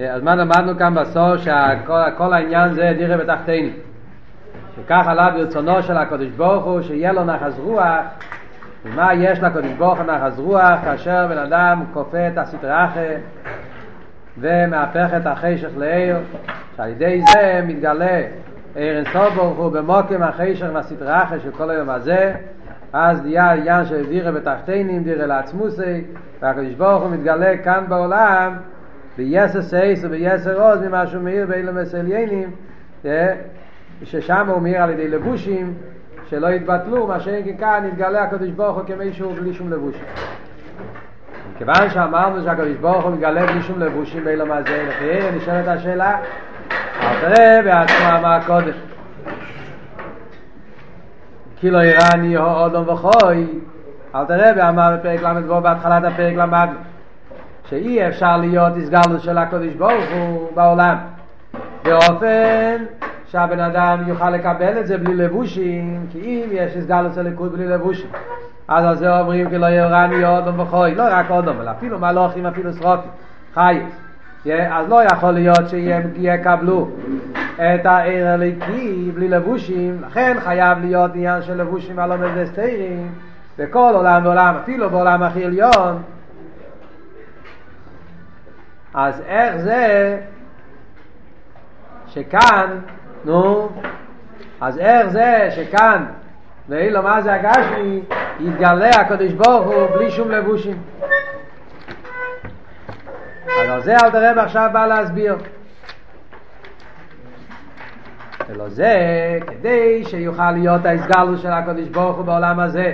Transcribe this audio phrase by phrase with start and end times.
[0.00, 3.70] אז מה למדנו כאן בסוף שכל העניין זה דירה בתחתינו.
[4.76, 8.04] שכך עלה ברצונו של הקדוש ברוך הוא שיהיה לו נחס רוח.
[8.84, 13.00] ומה יש לקדוש ברוך הוא נחס רוח כאשר בן אדם כופה את הסטראחה
[14.38, 16.16] ומהפך את החשך לעיר?
[16.76, 18.20] שעל ידי זה מתגלה
[18.74, 22.34] עיר אינסוף ברוך הוא במוקם החשך והסטראחה של כל היום הזה.
[22.92, 26.04] אז נהיה עניין של דירה בתחתינים, דירה לעצמוסי,
[26.42, 28.56] והקדוש ברוך הוא מתגלה כאן בעולם
[29.16, 32.50] ביסר סייס וביסר עוז ממה שהוא מאיר באילומס עליינים,
[34.02, 35.74] ששם הוא מאיר על ידי לבושים
[36.28, 40.04] שלא יתבטלו, מה שאין כי כאן יתגלה הקדוש ברוך הוא כמישהו בלי שום לבושים.
[41.58, 46.18] כיוון שאמרנו שהקדוש ברוך הוא מתגלה בלי שום לבושים באילום הזה, לחייר נשאלת השאלה,
[47.00, 48.72] אל תראה בעצמו אמר קודם.
[51.56, 53.46] כי לא איראני או אודום וחוי,
[54.14, 56.78] אל תראה ואמר בפרק ל"ו בהתחלת הפרק למדנו.
[57.68, 60.96] שאי אפשר להיות הסגלות של הקדוש ברוך הוא בעולם.
[61.84, 62.84] באופן
[63.26, 67.66] שהבן אדם יוכל לקבל את זה בלי לבושים כי אם יש הסגלות של ליכוד בלי
[67.66, 68.10] לבושים
[68.68, 72.46] אז על זה אומרים כי לא ירני אודום וחוי לא רק אודום אלא אפילו מלוכים
[72.46, 73.10] אפילו שרופים
[73.54, 74.06] חייס
[74.54, 76.88] אז לא יכול להיות שיקבלו
[77.56, 80.02] את העיר הליקי בלי לבושים.
[80.06, 83.08] לכן חייב להיות עניין של לבושים על עומד וסתירים
[83.58, 86.02] בכל עולם ועולם אפילו בעולם הכי עליון
[88.96, 90.18] אז איך זה
[92.06, 92.78] שכאן,
[93.24, 93.68] נו,
[94.60, 96.04] אז איך זה שכאן,
[96.68, 98.02] ואילו מה זה הגשמי,
[98.40, 100.82] יתגלה הקדוש ברוך הוא בלי שום לבושים.
[103.70, 105.36] על זה אל תראה עכשיו בא להסביר.
[108.48, 108.94] ולא זה
[109.46, 112.92] כדי שיוכל להיות ההסגלות של הקדוש ברוך הוא בעולם הזה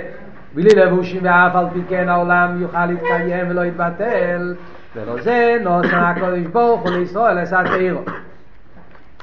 [0.53, 4.55] בלי לבושים ואף על פי כן העולם יוכל להתקיים ולא יתבטל
[4.95, 8.01] ולא זה נוסן הקדוש ברוך הוא לישראל עשה תאירו.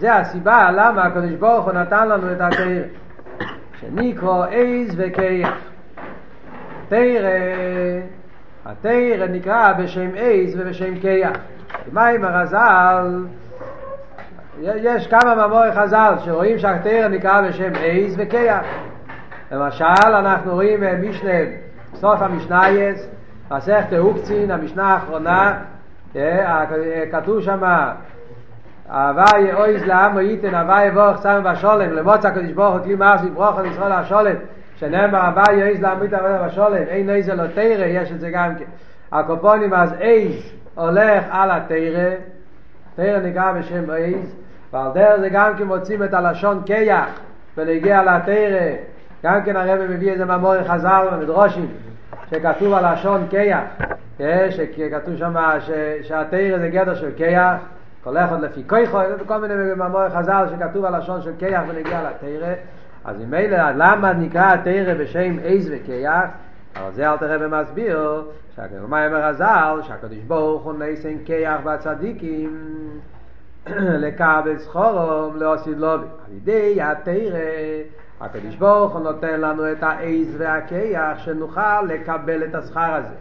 [0.01, 2.85] זה הסיבה למה הקדוש ברוך הוא נתן לנו את התאיר
[3.81, 5.55] שנקרא עז וקייח
[6.89, 7.31] תאירה
[8.67, 11.37] התאירה נקרא בשם עז ובשם קייח
[11.93, 13.25] מה עם הרזל?
[14.63, 18.61] יש כמה מאמורי חז"ל שרואים שהתאירה נקרא בשם עז וקייח
[19.53, 21.39] למשל אנחנו רואים במשנה
[21.95, 23.20] סוף המשנייס
[23.51, 25.59] מסכת אוקצין, המשנה האחרונה,
[27.13, 27.63] כתוב שם
[28.89, 31.93] הוואי אויז לעם ייתן הוואי יבורך סם ושולם.
[31.93, 34.35] למוצא הקדוש ברוך הוא כלי מעש לברוך על ישראל השולם
[34.77, 38.55] שנאמר הוואי אויז לעם ייתן הוואי ושולם אין איזה לא תרא יש את זה גם
[38.59, 38.65] כן.
[39.13, 42.11] הקופונים אז אייז הולך על התרא
[42.97, 44.35] תרא נקרא בשם אייז
[44.73, 47.21] ועל דרך זה גם כן מוצאים את הלשון קייח
[47.57, 48.77] ולהגיע לתרא
[49.25, 51.69] גם כן הרב מביא איזה מאמורי חז"ל במדרושים
[52.31, 53.65] שכתוב על לשון קייח,
[54.51, 55.35] שכתוב שם
[56.03, 57.57] שהתרא זה גדר של קייח,
[58.05, 62.55] כל אחד לפי כויכו, כל מיני מאמורי חז"ל שכתוב על לשון של קייח ונגיע לתרא,
[63.05, 66.25] אז ממילא למה נקרא התרא בשם עז וקייח?
[66.77, 68.23] אבל זה אל תראה ומסביר,
[68.57, 72.81] שהגרמה אומר הז"ל, שהקדוש ברוך הוא נסן קייח בצדיקים,
[74.05, 77.39] לקבל סחורום, להוסיד לובי, על ידי התרא
[78.21, 83.15] הקדוש ברוך הוא נותן לנו את העז והכיח שנוכל לקבל את השכר הזה.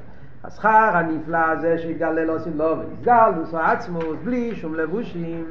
[0.44, 5.46] השכר הנפלא הזה שיתגלה לו סילוב, יתגל בוסו עצמוס בלי שום לבושים.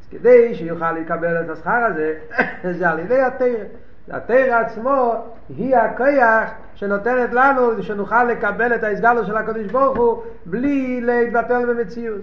[0.00, 2.14] אז כדי שיוכל לקבל את השכר הזה,
[2.78, 3.64] זה על ידי התרא.
[4.10, 5.14] התרא עצמו
[5.48, 12.22] היא הכיח שנותנת לנו שנוכל לקבל את ההסגלו של הקדוש ברוך הוא בלי להתבטל במציאות.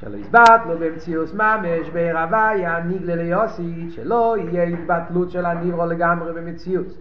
[0.00, 6.32] שלא יסבט לו במציאוס ממש בעיר הוויה ניגלה ליוסית שלא יהיה התבטלות של הניברו לגמרי
[6.32, 6.98] במציאוס.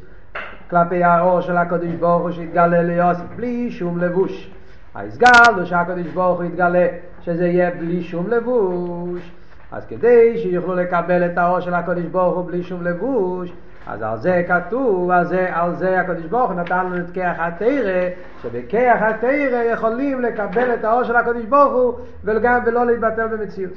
[0.70, 4.52] כלפי האור של הקדוש ברוך הוא שיתגלה ליוסית בלי שום לבוש.
[4.96, 6.88] ההסגל הוא שהקדוש ברוך הוא יתגלה
[7.22, 9.32] שזה יהיה בלי שום לבוש.
[9.72, 13.54] אז כדי שיוכלו לקבל את האור של הקדוש ברוך הוא בלי שום לבוש
[13.90, 17.40] אז על זה כתוב, על זה, על זה הקדוש ברוך הוא נתן לנו את כיח
[17.40, 18.10] התרא,
[18.42, 23.74] שבכיח התרא יכולים לקבל את האור של הקדוש ברוך הוא וגם ולא להתבטל במציאות.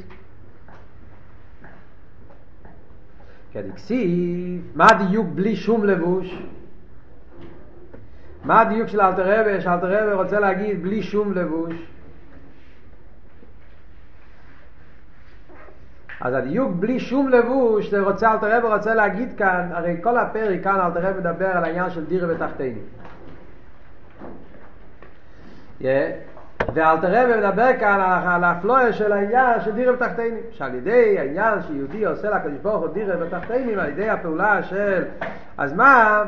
[3.52, 6.42] כדקסיב, מה הדיוק בלי שום לבוש?
[8.44, 9.60] מה הדיוק של אלתר רבי?
[9.60, 11.74] שאלתר רבי רוצה להגיד בלי שום לבוש.
[16.22, 20.64] אז הדיוק בלי שום לבוש, זה רוצה, אלתר רבי רוצה להגיד כאן, הרי כל הפרק
[20.64, 22.78] כאן אלתר רבי מדבר על העניין של דירה ותחתינו.
[25.80, 25.84] Yeah.
[26.74, 30.36] ואלתר רבי מדבר כאן על הפלואה של העניין של דירה ותחתינו.
[30.50, 35.04] שעל ידי העניין שיהודי עושה לקדוש ברוך הוא דירה ותחתינו, על ידי הפעולה של,
[35.58, 36.22] אז מה?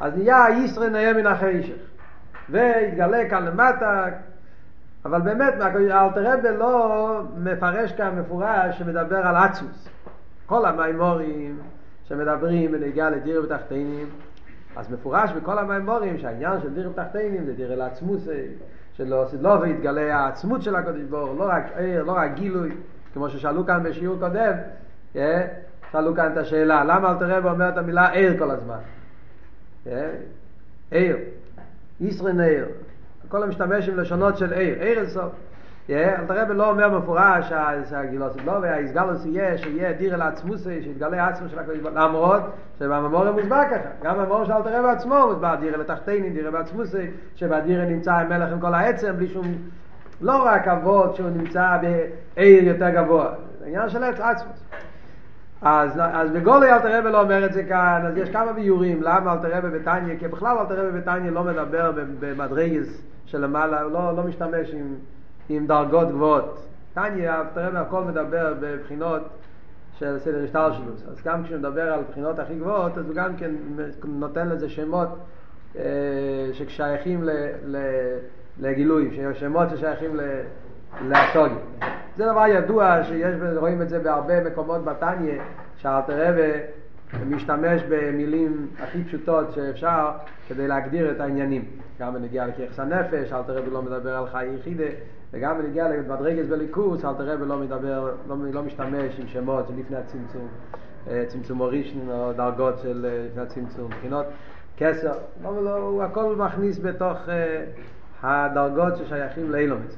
[0.00, 1.76] אז נהיה ישראל נהיה מן החשך.
[2.48, 4.06] והתגלה כאן למטה
[5.04, 9.88] אבל באמת, אלתר לא מפרש כאן מפורש שמדבר על עצוס.
[10.46, 11.58] כל המימורים
[12.04, 14.06] שמדברים בנגיעה לדיר ותחתינים,
[14.76, 18.28] אז מפורש בכל המימורים שהעניין של דיר ותחתינים זה דיר אל עצמוס,
[18.92, 22.70] שלא לא ויתגלה העצמות של הקדוש ברוך לא רק עיר, לא רק גילוי,
[23.14, 24.52] כמו ששאלו כאן בשיעור קודם,
[25.16, 25.46] אה,
[25.92, 28.78] שאלו כאן את השאלה, למה אל תראה ואומר את המילה עיר כל הזמן?
[29.86, 30.10] אה,
[30.90, 31.16] עיר,
[32.00, 32.66] ישרן עיר,
[33.28, 35.32] כל המשתמש עם לשונות של עיר, עיר אינסוף.
[35.90, 37.52] אל תראה לא אומר מפורש
[37.90, 42.42] שהגילוס לא והאיסגלוס יהיה שיהיה דיר אל עצמוס שיתגלה עצמו של הקדוש ברוך למרות
[42.78, 43.88] שבממור מוסבר ככה.
[44.02, 46.94] גם בממור של אל תראה בעצמו מוסבר דיר אל התחתינים דיר בעצמוס
[47.34, 49.54] שבדיר נמצא המלך עם כל העצם בלי שום
[50.20, 53.28] לא רק אבות שהוא נמצא בעיר יותר גבוה.
[53.58, 54.64] זה עניין של עצמוס
[55.62, 59.32] אז, אז בגולי אל תראה לא אומר את זה כאן, אז יש כמה ביורים למה
[59.32, 64.70] אל תראה בביתניה, כי בכלל אל תראה בביתניה לא מדבר במדרגס שלמעלה, לא, לא משתמש
[64.74, 64.94] עם
[65.48, 66.66] עם דרגות גבוהות.
[66.94, 69.22] תניא, תראה מהכל מדבר בבחינות
[69.98, 70.92] של סדר השטר שלו.
[71.10, 73.50] אז גם כשהוא מדבר על בחינות הכי גבוהות, אז הוא גם כן
[74.04, 75.08] נותן לזה שמות
[75.76, 75.82] אה,
[76.52, 77.30] ששייכים ל,
[77.66, 77.76] ל,
[78.60, 80.16] לגילויים, שמות ששייכים
[81.02, 81.58] לאסוגיה.
[82.16, 85.40] זה דבר ידוע שיש, רואים את זה בהרבה מקומות בתניא,
[85.76, 86.34] שאלתר
[87.26, 90.10] משתמש במילים הכי פשוטות שאפשר
[90.48, 91.64] כדי להגדיר את העניינים.
[92.00, 94.84] גם בנגיעה לכיחס הנפש, אלתר רבי לא מדבר על חי יחידה,
[95.32, 100.48] וגם בנגיעה למדרגס בליכוס, אלתר רבי לא מדבר, לא, לא משתמש עם שמות לפני הצמצום,
[101.10, 104.26] אה, צמצום אורישן או דרגות של אה, לפני הצמצום, מבחינות
[104.76, 105.12] כסר,
[105.42, 107.30] לא, לא, הוא הכל מכניס בתוך uh,
[108.22, 109.96] הדרגות ששייכים לאילומץ.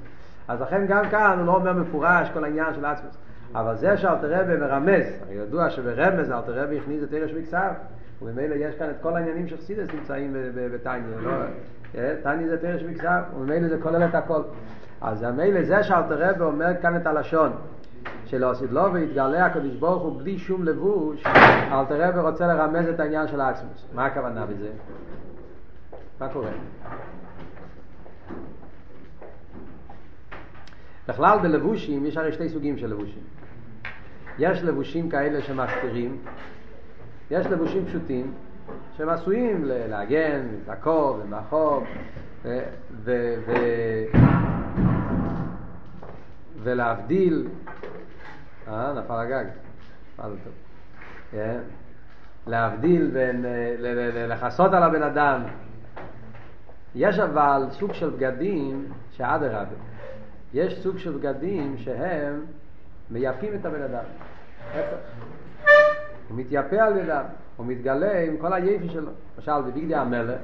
[0.49, 3.17] אז לכן גם כאן הוא לא אומר מפורש כל העניין של עצמוס.
[3.55, 7.71] אבל זה שאלתר רבי מרמז, הרי ידוע שברמז אלתר רבי הכניס את ערש מקצב,
[8.23, 10.37] וממילא יש כאן את כל העניינים של חסידס נמצאים
[10.75, 11.31] בטניה, לא?
[12.23, 14.43] טניה זה תרש מקצב, וממילא זה כולל את הכל.
[15.01, 17.53] אז ממילא זה שאלתר רבי אומר כאן את הלשון,
[18.25, 21.25] שלא עשית לו והתגלה הקדוש ברוך הוא בלי שום לבוש,
[21.73, 23.87] אלתר רבי רוצה לרמז את העניין של העצמוס.
[23.95, 24.69] מה הכוונה בזה?
[26.21, 26.51] מה קורה?
[31.09, 33.23] בכלל בלבושים יש הרי שתי סוגים של לבושים.
[34.39, 36.19] יש לבושים כאלה שמסתירים,
[37.31, 38.33] יש לבושים פשוטים
[38.97, 41.85] שהם עשויים להגן, לעקוב ומאחור
[42.45, 42.65] ו-
[43.05, 44.19] ו- ו-
[46.63, 47.49] ולהבדיל,
[48.69, 49.45] אה, נפל הגג,
[50.17, 50.53] זה טוב,
[51.31, 51.59] כן?
[52.47, 53.45] להבדיל בין,
[54.29, 55.43] לכסות על הבן אדם.
[56.95, 59.65] יש אבל סוג של בגדים שאדרבה,
[60.57, 62.45] יש סוג של בגדים שהם
[63.11, 64.05] מייפים את הבן אדם.
[66.29, 67.25] הוא מתייפה על ידם,
[67.57, 69.11] הוא מתגלה עם כל היפי שלו.
[69.37, 70.41] למשל, בבגדי המלך,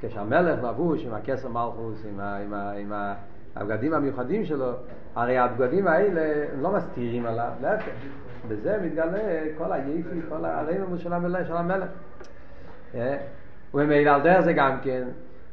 [0.00, 3.14] כשהמלך לבוש עם הכסר מלכוס, עם, ה, עם, ה, עם ה,
[3.56, 4.72] הבגדים המיוחדים שלו,
[5.14, 7.92] הרי הבגדים האלה לא מסתירים עליו, להפך.
[8.48, 11.46] בזה מתגלה כל היפי, כל הרממוס של המלך.
[11.46, 11.88] של המלך.
[12.94, 13.16] אה?
[13.74, 15.08] וממילא על דרך זה גם כן,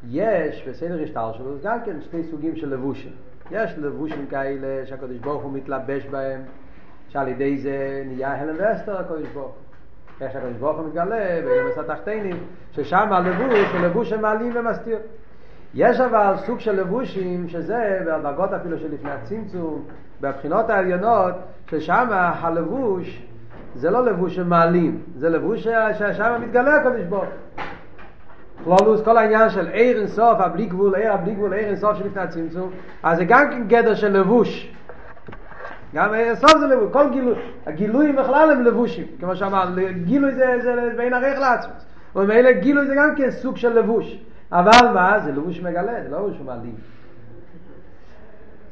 [0.09, 3.13] יש בסדר השטר שלו גם כן שתי סוגים של לבושים.
[3.51, 6.41] יש לבושים כאלה שהקדוש ברוך הוא מתלבש בהם,
[7.09, 9.63] שעל ידי זה נהיה הלם ואסתר הקדוש ברוך הוא.
[10.21, 12.37] איך שהקדוש ברוך הוא מתגלה באילומס התחתינים,
[12.71, 14.97] ששם הלבוש הוא לבוש שמעלים ומסתיר.
[15.73, 19.85] יש אבל סוג של לבושים שזה בדרגות אפילו שלפני הצמצום,
[20.21, 21.33] בבחינות העליונות,
[21.69, 23.27] ששם הלבוש
[23.75, 27.25] זה לא לבוש שמעלים, זה לבוש ששם מתגלה הקדוש ברוך
[28.63, 32.69] כלולוס, כל העניין של עיר אינסוף, הבלי גבול, עיר הבלי גבול, עיר אינסוף שלפני הצמצום,
[33.03, 34.73] אז זה גם כן גדר של לבוש.
[35.95, 39.65] גם סוף זה לבוש, כל גילוי, הגילויים בכלל הם לבושים, כמו שאמר,
[40.05, 41.71] גילוי זה, זה בין ערך לעצמם,
[42.15, 44.17] ומילא גילוי זה גם כן סוג של לבוש,
[44.51, 46.75] אבל מה, זה לבוש מגלה, זה לא לבוש מעלים.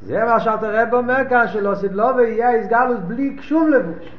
[0.02, 4.12] זה מה שאתה רב אומר כאן, שלא סדלו ויהיה הסגלוס בלי שום לבוש.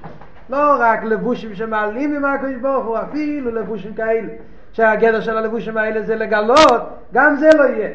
[0.50, 4.34] לא רק לבושים שמעלים עם הקדוש ברוך הוא, אפילו לבושים כאלה,
[4.74, 7.90] שהגדר של הלבושים האלה זה לגלות, גם זה לא יהיה.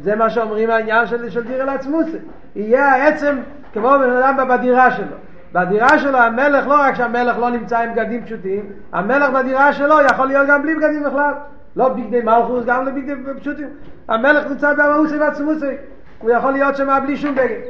[0.00, 2.18] זה מה שאומרים העניין של, של דיר אל עצמוסי.
[2.56, 3.36] יהיה העצם
[3.72, 5.16] כמו בן אדם בדירה שלו.
[5.52, 10.26] בדירה שלו המלך לא רק שהמלך לא נמצא עם בגדים פשוטים, המלך בדירה שלו יכול
[10.26, 11.32] להיות גם בלי בגדים בכלל.
[11.76, 13.68] לא בגדי מלכוס, גם לבגדי פשוטים.
[14.08, 15.76] המלך נמצא במאוסי ועצמוסי.
[16.18, 17.60] הוא יכול להיות שם בלי שום בגד.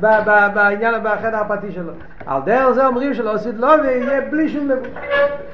[0.00, 1.92] בעניין, בחדר הפרטי שלו.
[2.26, 4.88] על דרך זה אומרים שלא עשית לו ויהיה בלי שום לבוש.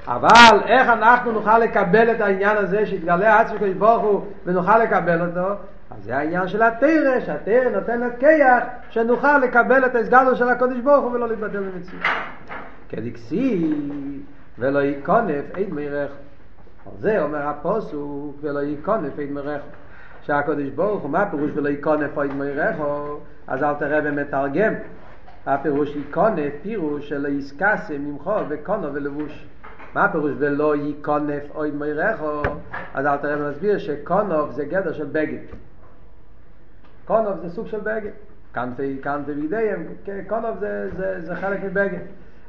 [0.07, 5.21] אבל איך אנחנו נוכל לקבל את העניין הזה שיתגלה עצמי כדי ברוך הוא ונוכל לקבל
[5.21, 5.55] אותו?
[5.91, 11.05] אז זה העניין של התרא, שהתרא נותנת כיח שנוכל לקבל את הסגלו של הקודש ברוך
[11.05, 12.05] הוא ולא להתבטל במציאות.
[12.89, 13.75] כדקסי
[14.59, 16.11] ולא יקונף אין מרך.
[16.87, 19.63] על זה אומר הפוסוק ולא יקונף אין מרך.
[20.23, 23.21] שהקדוש ברוך הוא, מה הפירוש ולא יקונף אויד מוירךו?
[23.47, 24.75] אז אל תראה ומתרגם.
[25.47, 29.47] הפירוש יקונף, פירוש של איסקסה ממחו וקונו ולבוש.
[29.95, 32.43] מה הפירוש ולא יקונף אויד מוירךו?
[32.95, 35.39] אז אל תראה ומסביר שקונוף זה גדר של בגד.
[37.05, 38.11] קונוף זה סוג של בגד.
[38.53, 39.87] קנטי, קנטי וידיהם,
[40.29, 42.03] קונוף זה, זה, זה חלק מבגד.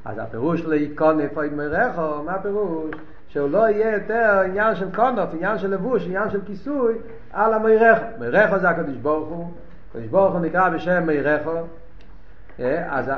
[0.06, 2.92] אז הפירוש להיקונף אויד מוירךו, מה הפירוש?
[3.28, 6.96] שהוא לא יהיה יותר עניין של קונוף, עניין של לבוש, עניין של כיסוי
[7.34, 8.06] על המוירךו.
[8.18, 9.52] מוירךו זה הקדוש ברוך הוא,
[9.94, 11.52] הקדוש ברוך הוא נקרא בשם מוירךו,
[12.90, 13.12] אז,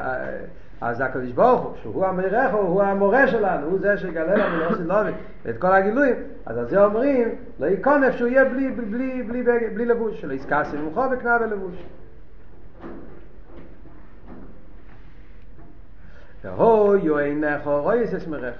[0.82, 5.12] אז הקדוש ברוך הוא, שהוא המוירךו, הוא המורה שלנו, הוא זה שיגלה לנו לא סילובי
[5.46, 6.16] ואת כל הגילויים,
[6.46, 10.34] אז על זה אומרים, לא יקונף שהוא יהיה בלי, בלי, בלי, בלי, בלי, לבוש, שלא
[10.34, 11.84] יזכסי ממחו וקנה ולבוש.
[16.44, 18.56] והוא יוענך רויס אסמרך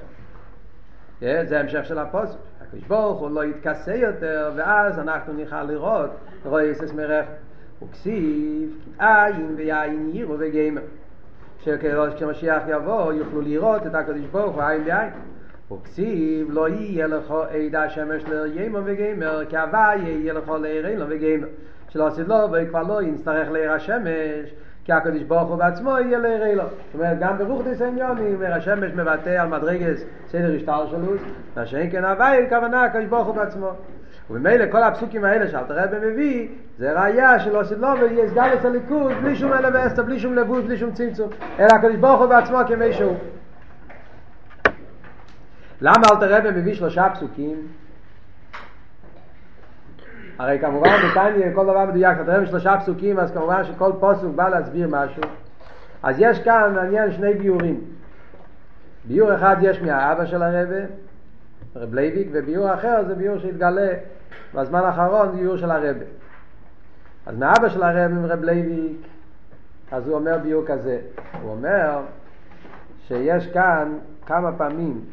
[1.22, 2.38] זה המשך של הפוסק.
[2.62, 6.10] הקדוש ברוך הוא לא יתכסה יותר ואז אנחנו נוכל לראות
[6.46, 7.26] רויס אסמרך
[7.82, 10.82] וכסיב עין ויין יירו וגיימר
[12.16, 15.10] כשמשיח יבוא יוכלו לראות את הקדוש ברוך הוא עין ויין.
[15.72, 21.48] וכסיב לא יהיה לך עד השמש לימר וגיימר כי הווי יהיה לך לעיר אילם וגיימר
[21.90, 24.54] שלא עשית לו וכבר לא יצטרך לעיר השמש
[24.84, 29.30] כי הקדוש ברוך הוא בעצמו יהיה לעיר זאת אומרת גם ברוך דיס עניונים השמש מבטא
[29.30, 31.14] על מדרגס סדר השטר שלו
[31.56, 33.72] מה שאין כן הווי כוונה הקדוש ברוך הוא בעצמו
[34.30, 39.12] ובמילא כל הפסוקים האלה שאלת רבי מביא זה ראייה של עושית לו ויסגל את הליכוד
[39.22, 41.30] בלי שום אלה ואסתר בלי שום לבוש בלי שום צמצום
[41.60, 43.18] אלא הקדוש ברוך הוא בעצמו כמי שהוא
[45.82, 47.68] למה אלטער רבי מביא שלושה פסוקים
[50.40, 54.50] הרי כמובן בתניא כל דבר מדויק, אתה רואה שלושה פסוקים, אז כמובן שכל פסוק בא
[54.50, 55.22] להסביר משהו.
[56.04, 57.82] אז יש כאן מעניין שני ביאורים.
[59.06, 60.76] ביאור אחד יש מהאבא של הרבי,
[61.76, 63.94] רב לוי'ק, וביאור אחר זה ביאור שהתגלה
[64.54, 66.06] בזמן האחרון, זה ביאור של הרבי.
[67.26, 69.08] אז מהאבא של הרבי, רב לוי'ק,
[69.92, 71.02] אז הוא אומר ביאור כזה,
[71.42, 72.02] הוא אומר
[73.08, 75.06] שיש כאן כמה פעמים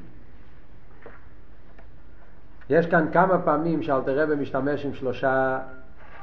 [2.71, 5.59] יש כאן כמה פעמים שאלטער רבי משתמש עם שלושה,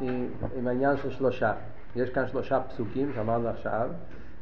[0.01, 0.27] עם,
[0.58, 1.53] עם העניין של שלושה.
[1.96, 3.89] יש כאן שלושה פסוקים שאמרנו עכשיו,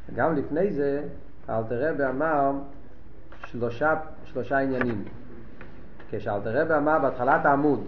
[0.08, 1.02] וגם לפני זה
[1.50, 2.52] אלטער רבי אמר
[3.46, 5.04] שלושה, שלושה עניינים.
[6.10, 7.84] כשאלטער רבי אמר בהתחלת העמוד,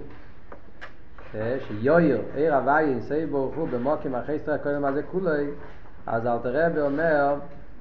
[1.34, 5.46] אה, שיויר, עיר הווי, אינסי ברוך הוא, במוקים אחרי סטרי קודם הזה כולי,
[6.06, 7.34] אז אלתר רבי אומר,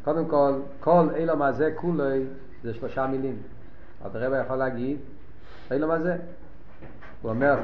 [0.03, 2.23] קודם כל, כל אילום הזה כולי
[2.63, 3.35] זה שלושה מילים.
[4.05, 4.97] אלתר רבי יכול להגיד,
[5.71, 6.17] אילום הזה.
[7.21, 7.55] הוא אומר,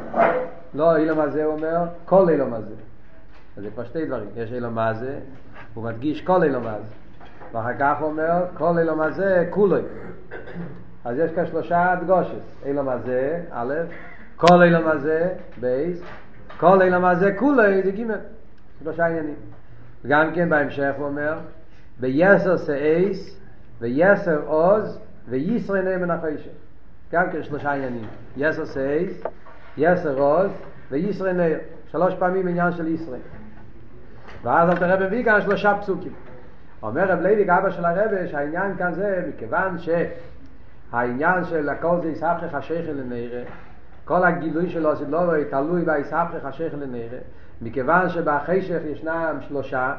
[0.74, 2.74] לא אילום הזה, הוא אומר, כל אילום הזה.
[3.58, 5.20] אז זה כבר שתי דברים, יש אילום הזה,
[5.74, 6.94] הוא מדגיש כל אילום הזה.
[7.52, 9.82] ואחר כך הוא אומר, כל אילום הזה, כולוי.
[11.06, 13.74] אז יש כאן שלושה דגושס, אילום הזה, א',
[14.36, 16.02] כל אילום הזה, בייס,
[16.58, 18.04] כל אילום הזה, כולוי, זה ג',
[18.84, 19.36] שלושה עניינים.
[20.08, 21.38] גם כן בהמשך הוא אומר,
[22.00, 23.40] ביסר סאייס,
[23.82, 26.52] ויסר עוז, וישראל נאמן החשך.
[27.12, 28.08] גם כן שלושה עניינים.
[28.38, 29.24] יסר סייס,
[29.78, 30.52] יסר רוז
[30.92, 31.58] וישראל נר.
[31.92, 33.20] שלוש פעמים עניין של ישראל.
[34.44, 36.14] ואז אל תראה מביא כאן שלושה פסוקים.
[36.84, 39.78] אומר רב לוי אבא של הרבה שהעניין כאן זה מכיוון
[40.92, 43.44] שהעניין של הכל זה יספחך השכל לנראה
[44.06, 47.20] כל הגילוי שלו זה לא תלוי ביספחך השכל לנראה
[47.62, 49.96] מכיוון שבחשך ישנם שלושה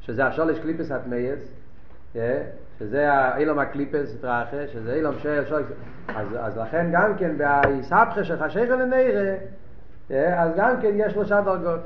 [0.00, 1.54] שזה השולש קליפס התמייס
[2.78, 5.62] שזה אילום הקליפס התרחה, שזה אילום של שוי,
[6.08, 9.34] אז, אז לכן גם כן בהיסבכה של חשיכה לנערה,
[10.10, 11.80] אז גם כן יש שלושה דרגות.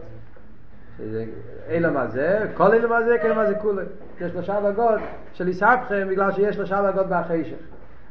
[0.99, 1.25] שזה
[1.69, 3.83] אילום הזה, כל אילום הזה, כל אילום הזה כולה.
[4.21, 5.01] יש שלושה דרגות
[5.33, 7.57] של היסבכה בגלל שיש שלושה דרגות בהחישך.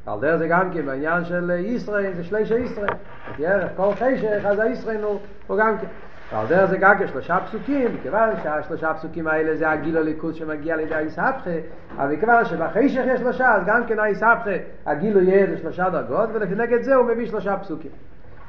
[0.08, 2.94] על דרך זה גם כן בעניין של ישראל, זה שלישה ישראל.
[3.32, 5.04] את ירח כל חישך, אז הישראל
[5.48, 5.88] הוא גם כן.
[6.32, 10.96] ועל דרך זה גג שלושה פסוקים, מכיוון שהשלושה פסוקים האלה זה הגיל הליכוז שמגיע לידי
[10.96, 11.50] האיסהפכה,
[11.98, 14.52] אבל מכיוון שבחשך יש שלושה, אז גם כן האיסהפכה,
[14.86, 17.92] הגילו יהיה לשלושה דרגות, וכנגד זה הוא מביא שלושה פסוקים.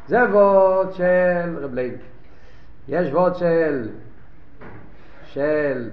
[0.06, 1.96] זה וורד של רב לוי.
[2.88, 3.88] יש וורד של
[5.24, 5.90] של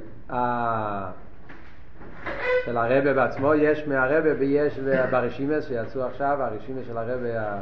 [2.66, 4.80] של הרבה בעצמו, יש מהרבה ויש
[5.12, 7.62] ברשימס שיצאו עכשיו, הרשימס של הרבה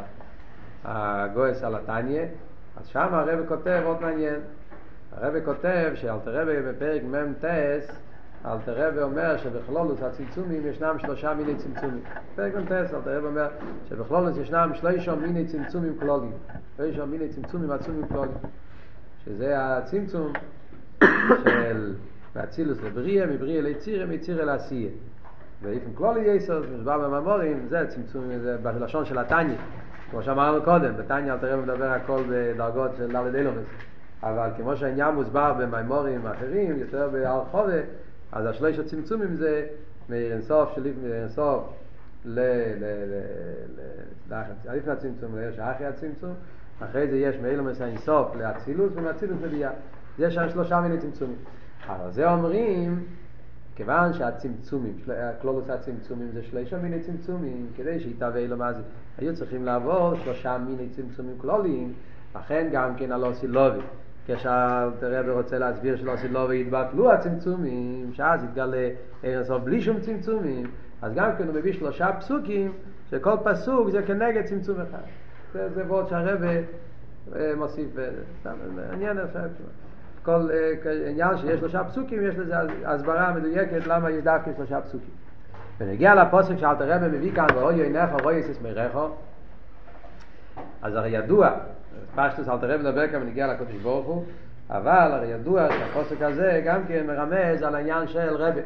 [0.83, 2.25] הגויס על התניא,
[2.77, 4.39] אז שם הרב כותב עוד מעניין.
[5.11, 7.45] הרב כותב שאלתר רבי בפרק מ"ט,
[8.45, 12.03] אלתר רבי אומר שבכלולוס הצמצומים ישנם שלושה מיני צמצומים.
[12.33, 13.47] בפרק מ"ט אלתר רבי אומר
[13.89, 16.31] שבכלולוס ישנם שלושה מיני צמצומים כלולים.
[16.77, 18.37] שלושה מיני צמצומים עצומים כלולים.
[19.25, 20.33] שזה הצמצום
[21.43, 21.93] של
[22.35, 24.89] מאצילוס לבריאה, מבריאה ליצירה, מיצירה לעשייה.
[25.61, 29.57] ואיפן כלולי יסוד, מוסבר בממורים, זה צמצום, זה בלשון של התניא.
[30.11, 33.65] כמו שאמרנו קודם, בתניא אלתר רבי מדבר הכל בדרגות של ד' אילומס,
[34.23, 37.79] אבל כמו שהעניין מוסבר במימורים אחרים, יותר בהרחובה,
[38.31, 39.65] אז השלוש הצמצומים זה
[40.09, 41.63] מאיר אינסוף מאיר אינסוף
[42.25, 42.39] ל...
[42.39, 42.85] ל...
[43.09, 43.21] ל...
[44.29, 44.73] ל...
[44.73, 46.33] לפני הצמצום, ליש אחרי הצמצום,
[46.79, 49.71] אחרי זה יש מאילומס האינסוף לאצילוס ומאצילוס לביאה.
[50.19, 51.37] יש שלושה מיני צמצומים.
[51.87, 53.05] אבל זה אומרים
[53.75, 54.93] כיוון שהצמצומים,
[55.41, 58.81] קלולוס הצמצומים זה שלושה מיני צמצומים, כדי שיתהווה לו מה זה,
[59.17, 61.93] היו צריכים לעבור שלושה מיני צמצומים כלוליים,
[62.35, 63.79] לכן גם כן הלא סילובי.
[64.27, 68.89] כשהרב רוצה להסביר שלא סילובי יתבטלו הצמצומים, שאז יתגלה
[69.23, 70.71] ערן סוף בלי שום צמצומים,
[71.01, 72.71] אז גם כן הוא מביא שלושה פסוקים,
[73.09, 75.03] שכל פסוק זה כנגד צמצום אחד.
[75.53, 76.41] זה, זה ועוד שהרב
[77.57, 77.87] מוסיף,
[78.93, 79.41] עניין עכשיו.
[80.23, 80.49] כל
[81.07, 85.09] עניין שיש שלושה פסוקים, יש לזה הסברה מדויקת למה יש דווקא שלושה פסוקים.
[85.79, 89.07] ונגיע לפוסק שאלתר רבי מביא כאן, ואוי עיניך רואי יסיס מרחו,
[90.81, 91.49] אז הרי ידוע,
[92.15, 94.25] פשטוס אלתר רבי מדבר כאן ונגיע לקודש ברוך הוא,
[94.69, 98.61] אבל הרי ידוע שהפוסק הזה גם כן מרמז על העניין של רבי.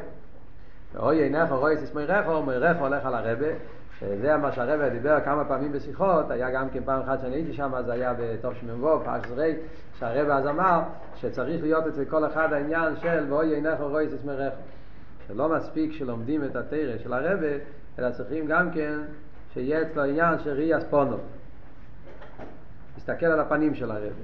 [0.93, 3.51] ואוי עיניך רואי יסיס מרחו, מרחו הולך על הרבי,
[3.99, 7.75] שזה מה שהרבא דיבר כמה פעמים בשיחות, היה גם כן פעם אחת שאני הייתי שם,
[7.75, 9.55] אז היה בתוך שמ"ו, פרש זרי,
[9.99, 10.81] שהרבא אז אמר
[11.15, 14.53] שצריך להיות אצל כל אחד העניין של ואוי עינך רויס אסמרך.
[15.27, 17.57] שלא מספיק שלומדים את התרא של הרבא,
[17.99, 18.99] אלא צריכים גם כן
[19.53, 21.17] שיהיה אצלו עניין של ראי אספונו.
[22.95, 24.23] להסתכל על הפנים של הרבא.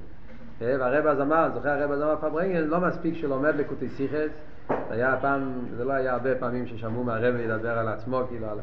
[0.59, 4.52] והרבא אז אמר, זוכר הרבא אז אמר פברנגל, לא מספיק שלומד לקוטי סיכס, זה
[4.89, 8.58] היה פעם, זה לא היה הרבה פעמים ששמעו מהרבי לדבר על עצמו, כאילו, על...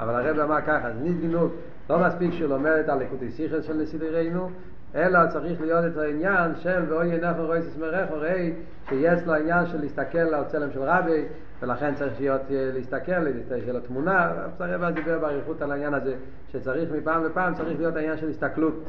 [0.00, 1.52] אבל הרבי אמר ככה, זה ניסגינוק,
[1.90, 4.50] לא מספיק שהוא לומד את הליקוטי סיכס של נסידרנו,
[4.94, 8.52] אלא צריך להיות את העניין של ואוי ינך ורואי ססמרך וראי
[8.88, 11.24] שיש לו העניין של להסתכל על צלם של רבי
[11.62, 14.32] ולכן צריך להיות להסתכל, להסתכל על התמונה.
[14.60, 16.14] הרבי דיבר באריכות על העניין הזה
[16.52, 18.84] שצריך מפעם לפעם צריך להיות העניין של הסתכלות.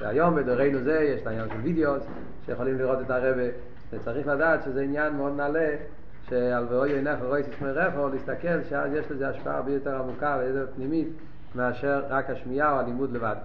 [0.00, 1.92] והיום בדורנו זה יש את העניין של וידאו
[2.46, 3.48] שיכולים לראות את הרבי
[3.92, 5.74] וצריך לדעת שזה עניין מאוד נעלה
[6.28, 10.66] שעל ואוי עינך ורואי תשמע רחו, להסתכל שאז יש לזה השפעה הרבה יותר עמוקה ויותר
[10.74, 11.08] פנימית
[11.54, 13.36] מאשר רק השמיעה או הלימוד לבד.